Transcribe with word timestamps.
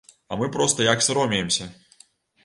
А 0.27 0.37
мы 0.41 0.47
проста 0.55 0.87
як 0.87 1.03
саромеемся. 1.07 1.67